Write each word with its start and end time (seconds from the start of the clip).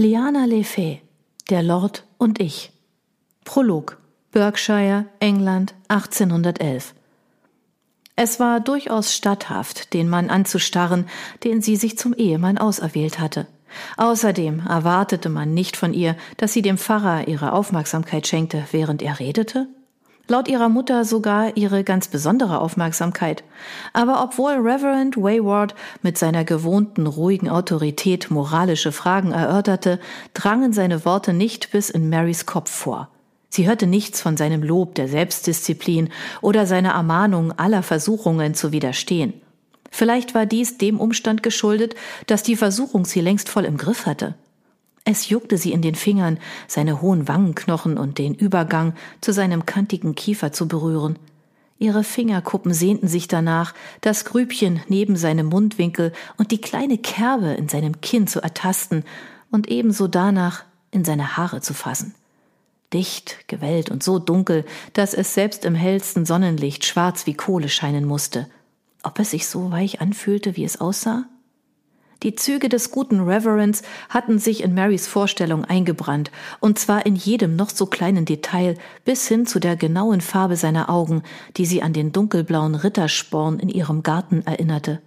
Liana 0.00 0.46
Lefay, 0.46 1.02
Der 1.50 1.62
Lord 1.62 2.06
und 2.16 2.40
ich. 2.40 2.72
Prolog. 3.44 3.98
Berkshire, 4.32 5.04
England, 5.18 5.74
1811. 5.88 6.94
Es 8.16 8.40
war 8.40 8.60
durchaus 8.60 9.14
statthaft, 9.14 9.92
den 9.92 10.08
Mann 10.08 10.30
anzustarren, 10.30 11.06
den 11.44 11.60
sie 11.60 11.76
sich 11.76 11.98
zum 11.98 12.14
Ehemann 12.14 12.56
auserwählt 12.56 13.18
hatte. 13.18 13.46
Außerdem 13.98 14.60
erwartete 14.66 15.28
man 15.28 15.52
nicht 15.52 15.76
von 15.76 15.92
ihr, 15.92 16.16
dass 16.38 16.54
sie 16.54 16.62
dem 16.62 16.78
Pfarrer 16.78 17.28
ihre 17.28 17.52
Aufmerksamkeit 17.52 18.26
schenkte, 18.26 18.64
während 18.72 19.02
er 19.02 19.20
redete 19.20 19.68
laut 20.30 20.48
ihrer 20.48 20.68
Mutter 20.68 21.04
sogar 21.04 21.56
ihre 21.56 21.84
ganz 21.84 22.08
besondere 22.08 22.60
Aufmerksamkeit. 22.60 23.44
Aber 23.92 24.22
obwohl 24.22 24.52
Reverend 24.52 25.16
Wayward 25.16 25.74
mit 26.02 26.16
seiner 26.16 26.44
gewohnten 26.44 27.06
ruhigen 27.06 27.50
Autorität 27.50 28.30
moralische 28.30 28.92
Fragen 28.92 29.32
erörterte, 29.32 30.00
drangen 30.32 30.72
seine 30.72 31.04
Worte 31.04 31.32
nicht 31.32 31.72
bis 31.72 31.90
in 31.90 32.08
Marys 32.08 32.46
Kopf 32.46 32.70
vor. 32.70 33.08
Sie 33.50 33.66
hörte 33.66 33.86
nichts 33.86 34.20
von 34.20 34.36
seinem 34.36 34.62
Lob 34.62 34.94
der 34.94 35.08
Selbstdisziplin 35.08 36.08
oder 36.40 36.66
seiner 36.66 36.92
Ermahnung 36.92 37.52
aller 37.58 37.82
Versuchungen 37.82 38.54
zu 38.54 38.70
widerstehen. 38.70 39.34
Vielleicht 39.90 40.34
war 40.34 40.46
dies 40.46 40.78
dem 40.78 41.00
Umstand 41.00 41.42
geschuldet, 41.42 41.96
dass 42.28 42.44
die 42.44 42.54
Versuchung 42.54 43.04
sie 43.04 43.20
längst 43.20 43.48
voll 43.48 43.64
im 43.64 43.76
Griff 43.76 44.06
hatte. 44.06 44.36
Es 45.10 45.28
juckte 45.28 45.58
sie 45.58 45.72
in 45.72 45.82
den 45.82 45.96
Fingern, 45.96 46.38
seine 46.68 47.02
hohen 47.02 47.26
Wangenknochen 47.26 47.98
und 47.98 48.18
den 48.18 48.32
Übergang 48.32 48.94
zu 49.20 49.32
seinem 49.32 49.66
kantigen 49.66 50.14
Kiefer 50.14 50.52
zu 50.52 50.68
berühren. 50.68 51.18
Ihre 51.80 52.04
Fingerkuppen 52.04 52.72
sehnten 52.72 53.08
sich 53.08 53.26
danach, 53.26 53.74
das 54.02 54.24
Grübchen 54.24 54.80
neben 54.86 55.16
seinem 55.16 55.46
Mundwinkel 55.46 56.12
und 56.36 56.52
die 56.52 56.60
kleine 56.60 56.96
Kerbe 56.96 57.48
in 57.54 57.68
seinem 57.68 58.00
Kinn 58.00 58.28
zu 58.28 58.40
ertasten 58.40 59.02
und 59.50 59.68
ebenso 59.68 60.06
danach 60.06 60.62
in 60.92 61.04
seine 61.04 61.36
Haare 61.36 61.60
zu 61.60 61.74
fassen. 61.74 62.14
Dicht, 62.92 63.48
gewellt 63.48 63.90
und 63.90 64.04
so 64.04 64.20
dunkel, 64.20 64.64
dass 64.92 65.12
es 65.12 65.34
selbst 65.34 65.64
im 65.64 65.74
hellsten 65.74 66.24
Sonnenlicht 66.24 66.84
schwarz 66.84 67.26
wie 67.26 67.34
Kohle 67.34 67.68
scheinen 67.68 68.04
musste. 68.04 68.46
Ob 69.02 69.18
es 69.18 69.32
sich 69.32 69.48
so 69.48 69.72
weich 69.72 70.00
anfühlte, 70.00 70.56
wie 70.56 70.64
es 70.64 70.80
aussah? 70.80 71.24
Die 72.22 72.34
Züge 72.34 72.68
des 72.68 72.90
guten 72.90 73.20
Reverends 73.20 73.82
hatten 74.10 74.38
sich 74.38 74.62
in 74.62 74.74
Marys 74.74 75.06
Vorstellung 75.06 75.64
eingebrannt, 75.64 76.30
und 76.60 76.78
zwar 76.78 77.06
in 77.06 77.16
jedem 77.16 77.56
noch 77.56 77.70
so 77.70 77.86
kleinen 77.86 78.26
Detail 78.26 78.76
bis 79.06 79.26
hin 79.26 79.46
zu 79.46 79.58
der 79.58 79.76
genauen 79.76 80.20
Farbe 80.20 80.56
seiner 80.56 80.90
Augen, 80.90 81.22
die 81.56 81.64
sie 81.64 81.82
an 81.82 81.94
den 81.94 82.12
dunkelblauen 82.12 82.74
Rittersporn 82.74 83.58
in 83.58 83.70
ihrem 83.70 84.02
Garten 84.02 84.42
erinnerte. 84.44 85.00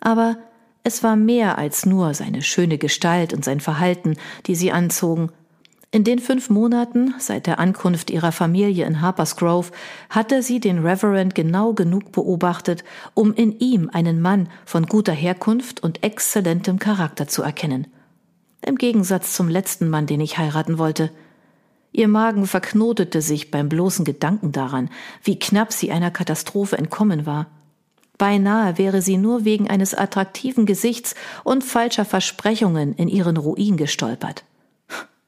Aber 0.00 0.38
es 0.82 1.02
war 1.02 1.16
mehr 1.16 1.58
als 1.58 1.84
nur 1.84 2.14
seine 2.14 2.42
schöne 2.42 2.78
Gestalt 2.78 3.34
und 3.34 3.44
sein 3.44 3.60
Verhalten, 3.60 4.16
die 4.46 4.54
sie 4.54 4.72
anzogen, 4.72 5.30
in 5.96 6.04
den 6.04 6.18
fünf 6.18 6.50
Monaten 6.50 7.14
seit 7.18 7.46
der 7.46 7.58
Ankunft 7.58 8.10
ihrer 8.10 8.30
Familie 8.30 8.84
in 8.84 9.00
Harpers 9.00 9.34
Grove 9.34 9.70
hatte 10.10 10.42
sie 10.42 10.60
den 10.60 10.80
Reverend 10.80 11.34
genau 11.34 11.72
genug 11.72 12.12
beobachtet, 12.12 12.84
um 13.14 13.32
in 13.32 13.58
ihm 13.60 13.88
einen 13.90 14.20
Mann 14.20 14.50
von 14.66 14.84
guter 14.84 15.14
Herkunft 15.14 15.82
und 15.82 16.02
exzellentem 16.02 16.78
Charakter 16.78 17.28
zu 17.28 17.42
erkennen. 17.42 17.86
Im 18.60 18.76
Gegensatz 18.76 19.32
zum 19.32 19.48
letzten 19.48 19.88
Mann, 19.88 20.06
den 20.06 20.20
ich 20.20 20.36
heiraten 20.36 20.76
wollte. 20.76 21.10
Ihr 21.92 22.08
Magen 22.08 22.46
verknotete 22.46 23.22
sich 23.22 23.50
beim 23.50 23.70
bloßen 23.70 24.04
Gedanken 24.04 24.52
daran, 24.52 24.90
wie 25.22 25.38
knapp 25.38 25.72
sie 25.72 25.92
einer 25.92 26.10
Katastrophe 26.10 26.76
entkommen 26.76 27.24
war. 27.24 27.46
Beinahe 28.18 28.76
wäre 28.76 29.00
sie 29.00 29.16
nur 29.16 29.46
wegen 29.46 29.70
eines 29.70 29.94
attraktiven 29.94 30.66
Gesichts 30.66 31.14
und 31.42 31.64
falscher 31.64 32.04
Versprechungen 32.04 32.92
in 32.92 33.08
ihren 33.08 33.38
Ruin 33.38 33.78
gestolpert. 33.78 34.44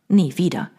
Nie 0.09 0.37
wieder. 0.39 0.71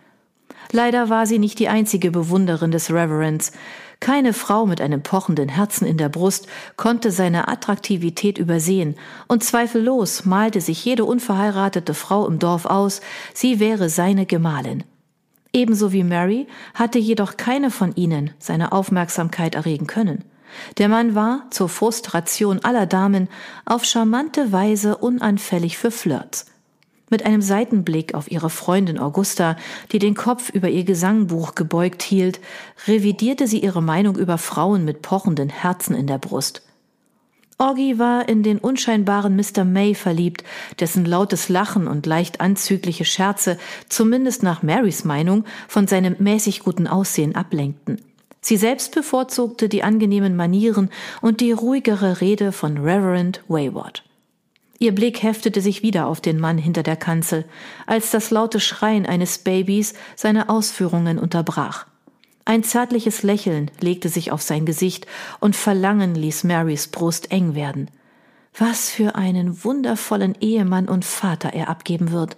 Leider 0.71 1.09
war 1.09 1.25
sie 1.25 1.39
nicht 1.39 1.59
die 1.59 1.69
einzige 1.69 2.11
Bewunderin 2.11 2.71
des 2.71 2.91
Reverends. 2.91 3.51
Keine 3.99 4.33
Frau 4.33 4.65
mit 4.65 4.81
einem 4.81 5.01
pochenden 5.01 5.49
Herzen 5.49 5.85
in 5.85 5.97
der 5.97 6.09
Brust 6.09 6.47
konnte 6.77 7.11
seine 7.11 7.47
Attraktivität 7.47 8.37
übersehen, 8.37 8.95
und 9.27 9.43
zweifellos 9.43 10.25
malte 10.25 10.61
sich 10.61 10.85
jede 10.85 11.05
unverheiratete 11.05 11.93
Frau 11.93 12.27
im 12.27 12.39
Dorf 12.39 12.65
aus, 12.65 13.01
sie 13.33 13.59
wäre 13.59 13.89
seine 13.89 14.25
Gemahlin. 14.25 14.83
Ebenso 15.51 15.91
wie 15.91 16.03
Mary 16.03 16.47
hatte 16.75 16.99
jedoch 16.99 17.35
keine 17.35 17.71
von 17.71 17.95
ihnen 17.95 18.31
seine 18.37 18.71
Aufmerksamkeit 18.71 19.55
erregen 19.55 19.87
können. 19.87 20.23
Der 20.77 20.87
Mann 20.87 21.15
war, 21.15 21.45
zur 21.49 21.69
Frustration 21.69 22.59
aller 22.63 22.85
Damen, 22.85 23.27
auf 23.65 23.85
charmante 23.85 24.51
Weise 24.51 24.97
unanfällig 24.97 25.77
für 25.77 25.91
Flirts. 25.91 26.45
Mit 27.09 27.25
einem 27.25 27.41
Seitenblick 27.41 28.13
auf 28.13 28.29
ihre 28.29 28.49
Freundin 28.49 28.99
Augusta, 28.99 29.55
die 29.91 29.99
den 29.99 30.13
Kopf 30.13 30.49
über 30.49 30.69
ihr 30.69 30.83
Gesangbuch 30.83 31.55
gebeugt 31.55 32.03
hielt, 32.03 32.39
revidierte 32.87 33.47
sie 33.47 33.59
ihre 33.59 33.81
Meinung 33.81 34.15
über 34.15 34.37
Frauen 34.37 34.85
mit 34.85 35.01
pochenden 35.01 35.49
Herzen 35.49 35.95
in 35.95 36.05
der 36.05 36.19
Brust. 36.19 36.61
Orgie 37.57 37.99
war 37.99 38.29
in 38.29 38.41
den 38.41 38.57
unscheinbaren 38.57 39.35
Mr. 39.35 39.65
May 39.65 39.93
verliebt, 39.93 40.45
dessen 40.79 41.03
lautes 41.03 41.49
Lachen 41.49 41.87
und 41.87 42.05
leicht 42.05 42.39
anzügliche 42.39 43.03
Scherze, 43.03 43.57
zumindest 43.89 44.43
nach 44.43 44.63
Marys 44.63 45.03
Meinung, 45.03 45.43
von 45.67 45.85
seinem 45.85 46.15
mäßig 46.19 46.61
guten 46.61 46.87
Aussehen 46.87 47.35
ablenkten. 47.35 47.99
Sie 48.39 48.55
selbst 48.55 48.95
bevorzugte 48.95 49.67
die 49.67 49.83
angenehmen 49.83 50.37
Manieren 50.37 50.89
und 51.21 51.41
die 51.41 51.51
ruhigere 51.51 52.21
Rede 52.21 52.53
von 52.53 52.77
Reverend 52.77 53.43
Wayward. 53.49 54.03
Ihr 54.81 54.95
Blick 54.95 55.21
heftete 55.21 55.59
sich 55.59 55.83
wieder 55.83 56.07
auf 56.07 56.21
den 56.21 56.39
Mann 56.39 56.57
hinter 56.57 56.83
der 56.83 56.95
Kanzel, 56.95 57.43
als 57.85 58.11
das 58.11 58.31
laute 58.31 58.61
Schreien 58.61 59.05
eines 59.05 59.37
Babys 59.39 59.93
seine 60.15 60.47
Ausführungen 60.47 61.19
unterbrach. 61.19 61.85
Ein 62.45 62.63
zärtliches 62.63 63.21
Lächeln 63.21 63.69
legte 63.81 64.07
sich 64.07 64.31
auf 64.31 64.41
sein 64.41 64.65
Gesicht 64.65 65.05
und 65.41 65.55
Verlangen 65.55 66.15
ließ 66.15 66.45
Marys 66.45 66.87
Brust 66.87 67.29
eng 67.29 67.55
werden. 67.55 67.91
Was 68.57 68.89
für 68.89 69.15
einen 69.15 69.63
wundervollen 69.65 70.35
Ehemann 70.39 70.87
und 70.87 71.03
Vater 71.03 71.53
er 71.53 71.69
abgeben 71.69 72.11
wird. 72.11 72.37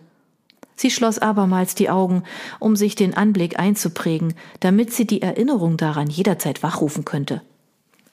Sie 0.75 0.89
schloss 0.89 1.19
abermals 1.19 1.75
die 1.75 1.91
Augen, 1.91 2.23
um 2.59 2.75
sich 2.75 2.95
den 2.95 3.15
Anblick 3.15 3.59
einzuprägen, 3.59 4.33
damit 4.59 4.91
sie 4.91 5.05
die 5.05 5.21
Erinnerung 5.21 5.77
daran 5.77 6.07
jederzeit 6.07 6.63
wachrufen 6.63 7.05
könnte. 7.05 7.43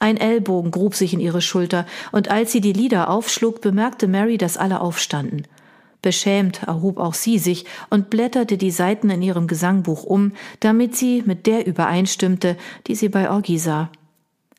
Ein 0.01 0.17
Ellbogen 0.17 0.71
grub 0.71 0.95
sich 0.95 1.13
in 1.13 1.21
ihre 1.21 1.41
Schulter, 1.41 1.85
und 2.13 2.31
als 2.31 2.53
sie 2.53 2.61
die 2.61 2.73
Lider 2.73 3.11
aufschlug, 3.11 3.61
bemerkte 3.61 4.07
Mary, 4.07 4.39
dass 4.39 4.57
alle 4.57 4.81
aufstanden. 4.81 5.43
Beschämt 6.03 6.63
erhob 6.63 6.99
auch 6.99 7.15
sie 7.15 7.39
sich 7.39 7.65
und 7.91 8.09
blätterte 8.09 8.57
die 8.57 8.71
Seiten 8.71 9.11
in 9.11 9.21
ihrem 9.21 9.49
Gesangbuch 9.49 10.05
um, 10.05 10.33
damit 10.61 10.97
sie 10.97 11.25
mit 11.27 11.47
der 11.47 11.67
übereinstimmte, 11.67 12.57
die 12.87 12.95
sie 12.95 13.09
bei 13.09 13.31
Orgi 13.31 13.59
sah. 13.59 13.91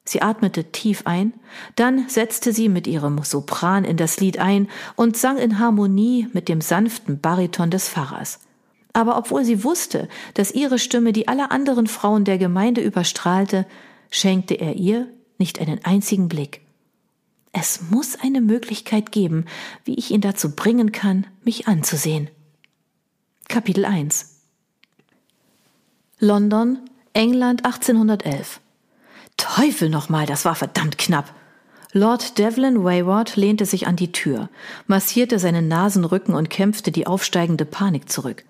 Sie 0.04 0.22
atmete 0.22 0.66
tief 0.66 1.04
ein, 1.06 1.34
dann 1.76 2.10
setzte 2.10 2.52
sie 2.52 2.68
mit 2.68 2.88
ihrem 2.88 3.24
Sopran 3.24 3.86
in 3.86 3.96
das 3.96 4.20
Lied 4.20 4.40
ein 4.40 4.68
und 4.96 5.16
sang 5.16 5.38
in 5.38 5.60
Harmonie 5.60 6.28
mit 6.34 6.50
dem 6.50 6.62
sanften 6.62 7.22
Bariton 7.22 7.70
des 7.70 7.88
Pfarrers. 7.88 8.40
Aber 8.92 9.18
obwohl 9.18 9.46
sie 9.46 9.64
wusste, 9.64 10.10
dass 10.34 10.52
ihre 10.52 10.80
Stimme 10.80 11.14
die 11.14 11.28
aller 11.28 11.52
anderen 11.52 11.88
Frauen 11.88 12.26
der 12.26 12.40
Gemeinde 12.40 12.82
überstrahlte, 12.82 13.66
schenkte 14.10 14.56
er 14.56 14.76
ihr 14.76 15.08
nicht 15.40 15.60
einen 15.60 15.84
einzigen 15.84 16.28
Blick. 16.30 16.62
Es 17.52 17.90
muss 17.90 18.16
eine 18.22 18.42
Möglichkeit 18.42 19.12
geben, 19.12 19.46
wie 19.84 19.96
ich 19.96 20.12
ihn 20.12 20.22
dazu 20.22 20.56
bringen 20.56 20.92
kann, 20.92 21.26
mich 21.44 21.68
anzusehen. 21.68 22.30
Kapitel 23.48 23.86
1 23.86 24.36
London, 26.20 26.80
England 27.14 27.66
1811 27.66 28.60
Teufel 29.38 29.90
nochmal, 29.90 30.26
das 30.26 30.46
war 30.46 30.54
verdammt 30.54 30.98
knapp. 30.98 31.34
Lord 31.92 32.38
Devlin 32.38 32.84
Wayward 32.84 33.36
lehnte 33.36 33.66
sich 33.66 33.88
an 33.88 33.96
die 33.96 34.12
Tür, 34.12 34.50
massierte 34.86 35.40
seinen 35.40 35.68
Nasenrücken 35.68 36.36
und 36.36 36.50
kämpfte 36.52 36.92
die 36.92 37.08
aufsteigende 37.08 37.66
Panik 37.66 38.10
zurück. 38.10 38.46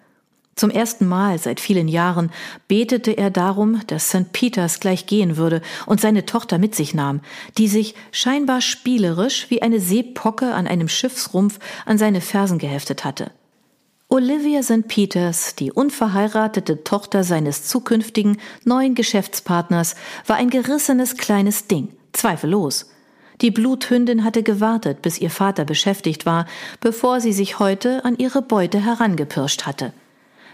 Zum 0.59 0.71
ersten 0.71 1.07
Mal 1.07 1.39
seit 1.39 1.61
vielen 1.61 1.87
Jahren 1.87 2.31
betete 2.67 3.11
er 3.11 3.29
darum, 3.29 3.79
dass 3.87 4.09
St. 4.09 4.33
Peters 4.33 4.81
gleich 4.81 5.05
gehen 5.05 5.37
würde 5.37 5.61
und 5.85 6.01
seine 6.01 6.25
Tochter 6.25 6.57
mit 6.57 6.75
sich 6.75 6.93
nahm, 6.93 7.21
die 7.57 7.69
sich 7.69 7.95
scheinbar 8.11 8.59
spielerisch 8.59 9.49
wie 9.49 9.61
eine 9.61 9.79
Seepocke 9.79 10.53
an 10.53 10.67
einem 10.67 10.89
Schiffsrumpf 10.89 11.59
an 11.85 11.97
seine 11.97 12.19
Fersen 12.19 12.57
geheftet 12.57 13.05
hatte. 13.05 13.31
Olivia 14.09 14.61
St. 14.61 14.85
Peters, 14.89 15.55
die 15.55 15.71
unverheiratete 15.71 16.83
Tochter 16.83 17.23
seines 17.23 17.63
zukünftigen 17.63 18.37
neuen 18.65 18.95
Geschäftspartners, 18.95 19.95
war 20.27 20.35
ein 20.35 20.49
gerissenes 20.49 21.15
kleines 21.15 21.67
Ding, 21.67 21.87
zweifellos. 22.11 22.91
Die 23.39 23.51
Bluthündin 23.51 24.25
hatte 24.25 24.43
gewartet, 24.43 25.01
bis 25.03 25.21
ihr 25.21 25.29
Vater 25.29 25.63
beschäftigt 25.63 26.25
war, 26.25 26.45
bevor 26.81 27.21
sie 27.21 27.31
sich 27.31 27.59
heute 27.59 28.03
an 28.03 28.17
ihre 28.17 28.41
Beute 28.41 28.83
herangepirscht 28.83 29.65
hatte. 29.65 29.93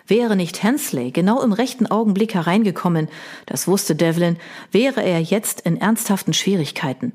Wäre 0.08 0.36
nicht 0.36 0.62
Hensley 0.62 1.12
genau 1.12 1.42
im 1.42 1.52
rechten 1.52 1.88
Augenblick 1.88 2.36
hereingekommen, 2.36 3.08
das 3.46 3.68
wusste 3.68 3.96
Devlin, 3.96 4.38
wäre 4.72 5.02
er 5.02 5.20
jetzt 5.20 5.62
in 5.62 5.82
ernsthaften 5.82 6.34
Schwierigkeiten. 6.34 7.14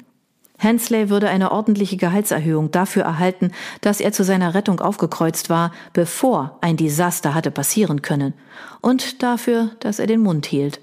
Hensley 0.59 1.09
würde 1.09 1.31
eine 1.31 1.53
ordentliche 1.53 1.97
Gehaltserhöhung 1.97 2.71
dafür 2.71 3.05
erhalten, 3.05 3.53
dass 3.81 4.01
er 4.01 4.13
zu 4.13 4.25
seiner 4.25 4.55
Rettung 4.55 4.81
aufgekreuzt 4.81 5.49
war, 5.49 5.73
bevor 5.95 6.59
ein 6.61 6.77
Desaster 6.77 7.33
hatte 7.33 7.51
passieren 7.51 8.03
können, 8.03 8.35
und 8.83 9.23
dafür, 9.23 9.71
dass 9.81 9.99
er 9.99 10.07
den 10.07 10.21
Mund 10.21 10.45
hielt. 10.45 10.81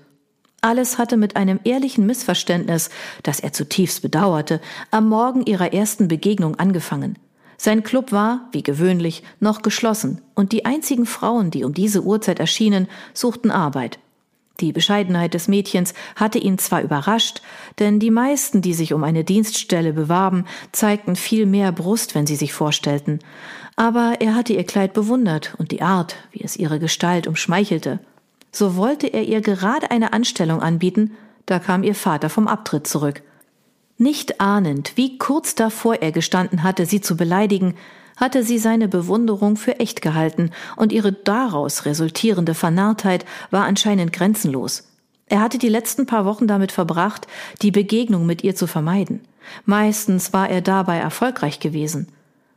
Alles 0.62 0.98
hatte 0.98 1.18
mit 1.18 1.36
einem 1.36 1.60
ehrlichen 1.64 2.08
Missverständnis, 2.08 2.90
das 3.22 3.40
er 3.40 3.54
zutiefst 3.54 4.02
bedauerte, 4.02 4.60
am 4.90 5.08
Morgen 5.10 5.46
ihrer 5.46 5.74
ersten 5.74 6.08
Begegnung 6.08 6.56
angefangen. 6.56 7.20
Sein 7.58 7.84
Club 7.84 8.12
war, 8.12 8.48
wie 8.52 8.64
gewöhnlich, 8.64 9.24
noch 9.40 9.62
geschlossen, 9.62 10.22
und 10.36 10.52
die 10.52 10.66
einzigen 10.66 11.06
Frauen, 11.06 11.52
die 11.52 11.64
um 11.64 11.74
diese 11.74 12.04
Uhrzeit 12.04 12.40
erschienen, 12.40 12.88
suchten 13.14 13.52
Arbeit. 13.52 14.00
Die 14.60 14.72
Bescheidenheit 14.72 15.34
des 15.34 15.48
Mädchens 15.48 15.94
hatte 16.16 16.40
ihn 16.40 16.58
zwar 16.58 16.82
überrascht, 16.82 17.42
denn 17.78 18.00
die 18.00 18.10
meisten, 18.10 18.62
die 18.62 18.74
sich 18.74 18.94
um 18.94 19.04
eine 19.04 19.24
Dienststelle 19.24 19.94
bewarben, 19.94 20.46
zeigten 20.72 21.16
viel 21.16 21.46
mehr 21.46 21.72
Brust, 21.72 22.16
wenn 22.16 22.26
sie 22.26 22.36
sich 22.36 22.54
vorstellten, 22.54 23.20
aber 23.76 24.16
er 24.20 24.34
hatte 24.34 24.54
ihr 24.54 24.64
Kleid 24.64 24.94
bewundert 24.94 25.54
und 25.60 25.72
die 25.72 25.84
Art, 25.84 26.16
wie 26.32 26.44
es 26.44 26.58
ihre 26.58 26.80
Gestalt 26.80 27.28
umschmeichelte. 27.28 28.00
So 28.52 28.76
wollte 28.76 29.08
er 29.08 29.24
ihr 29.24 29.42
gerade 29.42 29.92
eine 29.92 30.14
Anstellung 30.14 30.62
anbieten, 30.62 31.12
da 31.46 31.60
kam 31.60 31.84
ihr 31.84 31.96
Vater 31.96 32.30
vom 32.30 32.48
Abtritt 32.48 32.88
zurück. 32.88 33.22
Nicht 33.98 34.40
ahnend, 34.40 34.94
wie 34.96 35.18
kurz 35.18 35.56
davor 35.56 35.96
er 35.96 36.12
gestanden 36.12 36.62
hatte, 36.62 36.86
sie 36.86 37.02
zu 37.02 37.18
beleidigen, 37.18 37.74
hatte 38.16 38.44
sie 38.44 38.60
seine 38.60 38.88
Bewunderung 38.88 39.58
für 39.58 39.80
echt 39.80 40.02
gehalten, 40.02 40.52
und 40.76 40.92
ihre 40.92 41.12
daraus 41.12 41.86
resultierende 41.86 42.54
Vernarrtheit 42.54 43.26
war 43.50 43.66
anscheinend 43.66 44.14
grenzenlos. 44.14 44.88
Er 45.30 45.42
hatte 45.42 45.58
die 45.58 45.70
letzten 45.70 46.06
paar 46.06 46.26
Wochen 46.26 46.48
damit 46.48 46.72
verbracht, 46.72 47.28
die 47.62 47.72
Begegnung 47.72 48.26
mit 48.26 48.44
ihr 48.44 48.56
zu 48.56 48.68
vermeiden. 48.68 49.22
Meistens 49.66 50.32
war 50.32 50.50
er 50.50 50.62
dabei 50.62 50.98
erfolgreich 50.98 51.60
gewesen. 51.60 52.08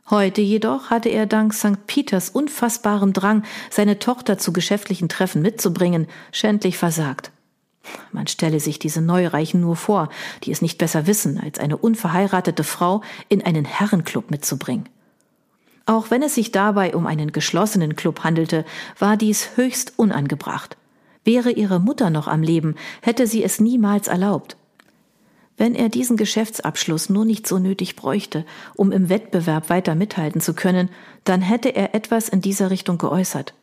Heute 0.09 0.41
jedoch 0.41 0.89
hatte 0.89 1.09
er 1.09 1.25
dank 1.25 1.53
St. 1.53 1.87
Peters 1.87 2.29
unfassbarem 2.29 3.13
Drang, 3.13 3.43
seine 3.69 3.97
Tochter 3.97 4.37
zu 4.37 4.53
geschäftlichen 4.53 5.09
Treffen 5.09 5.41
mitzubringen, 5.41 6.07
schändlich 6.31 6.77
versagt. 6.77 7.31
Man 8.11 8.27
stelle 8.27 8.59
sich 8.59 8.79
diese 8.79 9.01
Neureichen 9.01 9.61
nur 9.61 9.75
vor, 9.75 10.09
die 10.43 10.51
es 10.51 10.61
nicht 10.61 10.77
besser 10.77 11.07
wissen, 11.07 11.39
als 11.39 11.59
eine 11.59 11.77
unverheiratete 11.77 12.63
Frau 12.63 13.01
in 13.29 13.41
einen 13.41 13.65
Herrenclub 13.65 14.31
mitzubringen. 14.31 14.89
Auch 15.85 16.11
wenn 16.11 16.23
es 16.23 16.35
sich 16.35 16.51
dabei 16.51 16.95
um 16.95 17.07
einen 17.07 17.31
geschlossenen 17.31 17.95
Club 17.95 18.23
handelte, 18.23 18.65
war 18.99 19.17
dies 19.17 19.51
höchst 19.55 19.93
unangebracht. 19.97 20.77
Wäre 21.23 21.51
ihre 21.51 21.79
Mutter 21.79 22.09
noch 22.09 22.27
am 22.27 22.41
Leben, 22.41 22.75
hätte 23.01 23.27
sie 23.27 23.43
es 23.43 23.59
niemals 23.59 24.07
erlaubt. 24.07 24.57
Wenn 25.57 25.75
er 25.75 25.89
diesen 25.89 26.17
Geschäftsabschluss 26.17 27.09
nur 27.09 27.25
nicht 27.25 27.47
so 27.47 27.59
nötig 27.59 27.95
bräuchte, 27.95 28.45
um 28.75 28.91
im 28.91 29.09
Wettbewerb 29.09 29.69
weiter 29.69 29.95
mithalten 29.95 30.41
zu 30.41 30.53
können, 30.53 30.89
dann 31.23 31.41
hätte 31.41 31.69
er 31.69 31.93
etwas 31.93 32.29
in 32.29 32.41
dieser 32.41 32.71
Richtung 32.71 32.97
geäußert. 32.97 33.53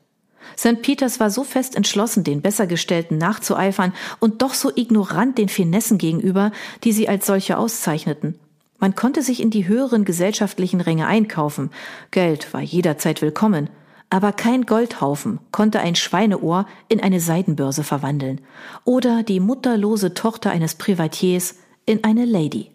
St. 0.57 0.83
Peters 0.83 1.21
war 1.21 1.31
so 1.31 1.45
fest 1.45 1.77
entschlossen, 1.77 2.25
den 2.25 2.43
Bessergestellten 2.43 3.19
nachzueifern 3.19 3.93
und 4.21 4.43
doch 4.43 4.55
so 4.55 4.71
ignorant 4.75 5.39
den 5.39 5.49
Finessen 5.49 5.99
gegenüber, 5.99 6.53
die 6.85 6.93
sie 6.93 7.09
als 7.09 7.27
solche 7.27 7.59
auszeichneten. 7.59 8.39
Man 8.79 8.95
konnte 8.95 9.23
sich 9.23 9.41
in 9.43 9.51
die 9.51 9.67
höheren 9.67 10.05
gesellschaftlichen 10.05 10.81
Ränge 10.81 11.07
einkaufen, 11.07 11.71
Geld 12.11 12.53
war 12.55 12.61
jederzeit 12.61 13.23
willkommen, 13.23 13.71
aber 14.11 14.33
kein 14.33 14.67
Goldhaufen 14.67 15.41
konnte 15.53 15.81
ein 15.81 15.95
Schweineohr 15.95 16.67
in 16.89 17.03
eine 17.03 17.21
Seidenbörse 17.21 17.85
verwandeln 17.85 18.41
oder 18.85 19.23
die 19.23 19.41
mutterlose 19.41 20.15
Tochter 20.15 20.51
eines 20.51 20.77
Privatiers 20.77 21.57
in 21.85 22.05
eine 22.05 22.25
Lady. 22.25 22.71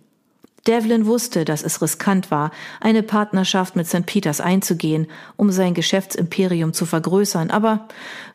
Devlin 0.67 1.05
wusste, 1.05 1.43
dass 1.43 1.61
es 1.61 1.81
riskant 1.81 2.31
war, 2.31 2.51
eine 2.79 3.03
Partnerschaft 3.03 3.75
mit 3.75 3.87
St. 3.87 4.05
Peters 4.05 4.39
einzugehen, 4.39 5.07
um 5.35 5.51
sein 5.51 5.73
Geschäftsimperium 5.73 6.73
zu 6.73 6.85
vergrößern, 6.85 7.51
aber 7.51 7.87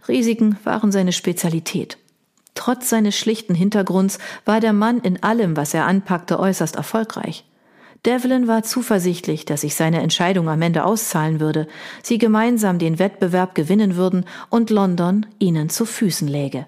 Risiken 0.08 0.58
waren 0.64 0.92
seine 0.92 1.12
Spezialität. 1.12 1.96
Trotz 2.54 2.90
seines 2.90 3.16
schlichten 3.16 3.54
Hintergrunds 3.54 4.18
war 4.44 4.60
der 4.60 4.72
Mann 4.72 4.98
in 5.00 5.22
allem, 5.22 5.56
was 5.56 5.72
er 5.72 5.86
anpackte, 5.86 6.38
äußerst 6.38 6.76
erfolgreich. 6.76 7.44
Devlin 8.04 8.46
war 8.46 8.62
zuversichtlich, 8.62 9.44
dass 9.44 9.62
sich 9.62 9.74
seine 9.74 10.02
Entscheidung 10.02 10.48
am 10.48 10.62
Ende 10.62 10.84
auszahlen 10.84 11.40
würde, 11.40 11.66
sie 12.02 12.18
gemeinsam 12.18 12.78
den 12.78 12.98
Wettbewerb 12.98 13.54
gewinnen 13.54 13.96
würden 13.96 14.24
und 14.50 14.70
London 14.70 15.26
ihnen 15.38 15.68
zu 15.68 15.84
Füßen 15.84 16.28
läge. 16.28 16.66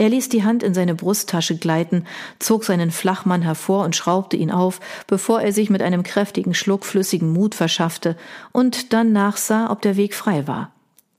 Er 0.00 0.08
ließ 0.08 0.30
die 0.30 0.44
Hand 0.44 0.62
in 0.62 0.72
seine 0.72 0.94
Brusttasche 0.94 1.58
gleiten, 1.58 2.06
zog 2.38 2.64
seinen 2.64 2.90
Flachmann 2.90 3.42
hervor 3.42 3.84
und 3.84 3.94
schraubte 3.94 4.34
ihn 4.34 4.50
auf, 4.50 4.80
bevor 5.06 5.42
er 5.42 5.52
sich 5.52 5.68
mit 5.68 5.82
einem 5.82 6.04
kräftigen 6.04 6.54
Schluck 6.54 6.86
flüssigen 6.86 7.34
Mut 7.34 7.54
verschaffte 7.54 8.16
und 8.50 8.94
dann 8.94 9.12
nachsah, 9.12 9.70
ob 9.70 9.82
der 9.82 9.98
Weg 9.98 10.14
frei 10.14 10.48
war. 10.48 10.72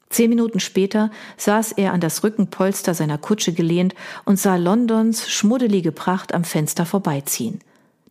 Zehn 0.09 0.31
Minuten 0.31 0.59
später 0.59 1.11
saß 1.37 1.73
er 1.73 1.93
an 1.93 2.01
das 2.01 2.23
Rückenpolster 2.23 2.95
seiner 2.95 3.19
Kutsche 3.19 3.53
gelehnt 3.53 3.93
und 4.25 4.39
sah 4.39 4.55
Londons 4.55 5.29
schmuddelige 5.29 5.91
Pracht 5.91 6.33
am 6.33 6.43
Fenster 6.43 6.87
vorbeiziehen. 6.87 7.59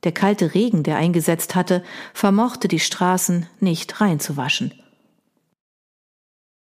Der 0.05 0.13
kalte 0.13 0.55
Regen, 0.55 0.85
der 0.85 0.99
eingesetzt 0.99 1.57
hatte, 1.57 1.83
vermochte 2.15 2.69
die 2.69 2.79
Straßen 2.79 3.47
nicht 3.59 4.01
reinzuwaschen. 4.01 4.73